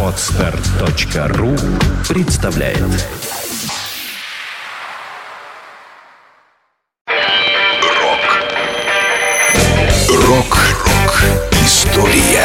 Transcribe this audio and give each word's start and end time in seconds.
Отстар.ру 0.00 1.56
представляет 2.08 2.78
Рок 7.08 8.46
Рок-рок 10.08 11.24
История 11.64 12.44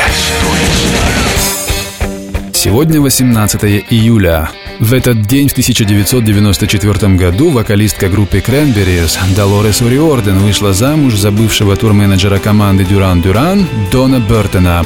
Сегодня 2.53 2.99
18 2.99 3.63
июля. 3.91 4.49
В 4.79 4.93
этот 4.93 5.27
день 5.27 5.47
в 5.47 5.51
1994 5.51 7.15
году 7.15 7.51
вокалистка 7.51 8.09
группы 8.09 8.39
Cranberries 8.39 9.19
Долорес 9.35 9.81
Ориорден 9.83 10.39
вышла 10.39 10.73
замуж 10.73 11.13
за 11.15 11.29
бывшего 11.29 11.75
турменеджера 11.75 12.39
команды 12.39 12.83
Дюран 12.83 13.21
Дюран 13.21 13.67
Дона 13.91 14.19
Бертона. 14.19 14.83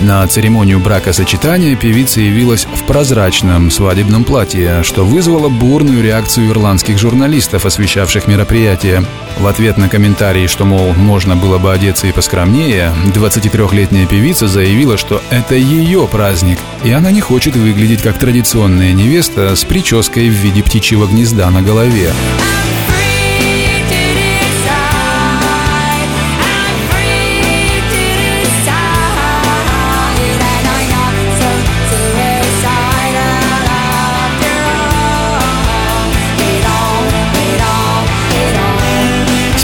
На 0.00 0.26
церемонию 0.26 0.80
бракосочетания 0.80 1.76
певица 1.76 2.20
явилась 2.20 2.66
в 2.66 2.84
прозрачном 2.84 3.70
свадебном 3.70 4.24
платье, 4.24 4.82
что 4.82 5.04
вызвало 5.04 5.48
бурную 5.48 6.02
реакцию 6.02 6.50
ирландских 6.50 6.98
журналистов, 6.98 7.64
освещавших 7.64 8.26
мероприятие. 8.26 9.04
В 9.38 9.46
ответ 9.46 9.78
на 9.78 9.88
комментарии, 9.88 10.46
что, 10.46 10.64
мол, 10.64 10.92
можно 10.94 11.36
было 11.36 11.58
бы 11.58 11.72
одеться 11.72 12.06
и 12.06 12.12
поскромнее, 12.12 12.92
23-летняя 13.14 14.06
певица 14.06 14.46
заявила, 14.46 14.96
что 14.96 15.22
это 15.30 15.54
ее 15.54 16.06
праздник, 16.06 16.58
и 16.82 16.90
она 16.90 17.10
не 17.10 17.20
хочет 17.20 17.56
выглядеть 17.56 18.02
как 18.02 18.18
традиционная 18.18 18.92
невеста 18.92 19.56
с 19.56 19.64
прической 19.64 20.28
в 20.28 20.32
виде 20.32 20.62
птичьего 20.62 21.06
гнезда 21.06 21.50
на 21.50 21.62
голове. 21.62 22.12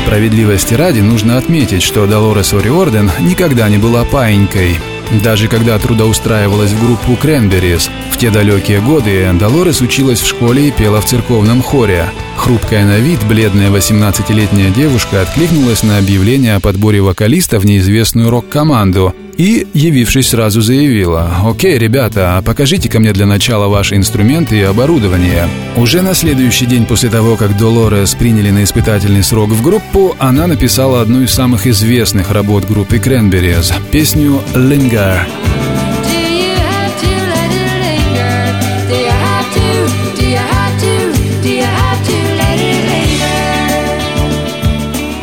Справедливости 0.02 0.74
ради 0.74 1.00
нужно 1.00 1.36
отметить, 1.36 1.82
что 1.82 2.06
Долорес 2.06 2.52
Ориорден 2.54 3.10
никогда 3.20 3.68
не 3.68 3.78
была 3.78 4.04
паинькой. 4.04 4.80
Даже 5.22 5.46
когда 5.46 5.78
трудоустраивалась 5.78 6.72
в 6.72 6.84
группу 6.84 7.16
Кренберис, 7.16 7.90
в 8.10 8.16
те 8.16 8.30
далекие 8.30 8.80
годы 8.80 9.30
Долорес 9.34 9.80
училась 9.82 10.20
в 10.20 10.26
школе 10.26 10.68
и 10.68 10.70
пела 10.70 11.00
в 11.00 11.04
церковном 11.04 11.62
хоре. 11.62 12.10
Хрупкая 12.40 12.86
на 12.86 12.98
вид, 13.00 13.22
бледная 13.28 13.70
18-летняя 13.70 14.70
девушка 14.70 15.20
откликнулась 15.20 15.82
на 15.82 15.98
объявление 15.98 16.56
о 16.56 16.60
подборе 16.60 17.02
вокалиста 17.02 17.58
в 17.58 17.66
неизвестную 17.66 18.30
рок-команду 18.30 19.14
и, 19.36 19.66
явившись, 19.74 20.30
сразу 20.30 20.62
заявила 20.62 21.36
«Окей, 21.44 21.76
ребята, 21.76 22.42
покажите 22.44 22.88
ко 22.88 22.98
мне 22.98 23.12
для 23.12 23.26
начала 23.26 23.68
ваши 23.68 23.96
инструменты 23.96 24.56
и 24.56 24.62
оборудование». 24.62 25.50
Уже 25.76 26.00
на 26.00 26.14
следующий 26.14 26.64
день 26.64 26.86
после 26.86 27.10
того, 27.10 27.36
как 27.36 27.58
Долорес 27.58 28.14
приняли 28.14 28.48
на 28.50 28.64
испытательный 28.64 29.22
срок 29.22 29.50
в 29.50 29.62
группу, 29.62 30.16
она 30.18 30.46
написала 30.46 31.02
одну 31.02 31.20
из 31.22 31.30
самых 31.32 31.66
известных 31.66 32.30
работ 32.30 32.66
группы 32.66 32.96
Cranberries– 32.96 33.70
песню 33.92 34.40
«Linger». 34.54 35.26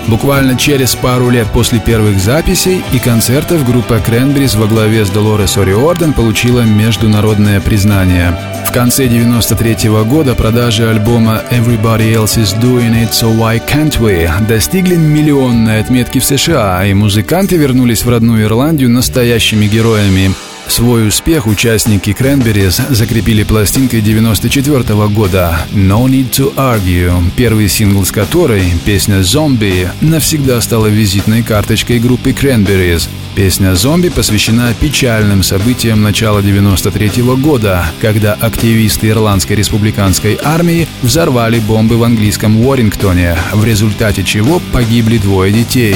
Буквально 0.08 0.56
через 0.56 0.96
пару 0.96 1.30
лет 1.30 1.48
после 1.54 1.80
первых 1.80 2.18
записей 2.20 2.82
и 2.94 3.00
концертов 3.00 3.66
группа 3.66 4.00
Кренбрис 4.00 4.56
во 4.56 4.66
главе 4.66 5.04
с 5.04 5.10
Долорес 5.10 5.58
Ориорден 5.58 6.14
получила 6.14 6.62
международное 6.62 7.60
признание. 7.60 8.34
В 8.66 8.72
конце 8.72 9.08
93 9.08 9.90
-го 9.90 10.06
года 10.06 10.34
продажи 10.34 10.90
альбома 10.90 11.42
Everybody 11.52 12.14
Else 12.14 12.42
Is 12.42 12.58
Doing 12.62 13.04
It 13.04 13.12
So 13.12 13.38
Why 13.38 13.62
Can't 13.66 14.00
We 14.00 14.30
достигли 14.48 14.96
миллионной 14.96 15.82
отметки 15.82 16.20
в 16.20 16.26
США, 16.26 16.86
и 16.86 16.94
музыканты 16.94 17.58
вернулись 17.58 18.06
в 18.06 18.10
родную 18.10 18.44
Ирландию 18.44 18.90
настоящими 18.90 19.66
героями. 19.66 20.32
Свой 20.68 21.08
успех 21.08 21.48
участники 21.48 22.10
Cranberries 22.10 22.94
закрепили 22.94 23.44
пластинкой 23.44 24.02
94 24.02 24.80
-го 24.80 25.10
года 25.10 25.66
«No 25.74 26.06
Need 26.08 26.30
to 26.32 26.54
Argue», 26.56 27.32
первый 27.36 27.70
сингл 27.70 28.04
с 28.06 28.12
которой, 28.12 28.74
песня 28.86 29.22
«Zombie», 29.22 29.90
навсегда 30.02 30.60
стала 30.62 30.88
визитной 30.88 31.42
карточкой 31.42 32.00
группы 32.00 32.32
Cranberries. 32.32 33.08
Песня 33.36 33.76
«Зомби» 33.76 34.10
посвящена 34.10 34.74
печальным 34.80 35.42
событиям 35.42 36.02
начала 36.02 36.42
93 36.42 37.22
-го 37.22 37.38
года, 37.38 37.86
когда 38.02 38.34
активисты 38.34 39.08
Ирландской 39.08 39.54
республиканской 39.54 40.38
армии 40.44 40.88
взорвали 41.02 41.60
бомбы 41.60 41.98
в 41.98 42.04
английском 42.04 42.60
Уоррингтоне, 42.60 43.38
в 43.54 43.64
результате 43.64 44.24
чего 44.24 44.62
погибли 44.74 45.18
двое 45.18 45.54
детей. 45.54 45.96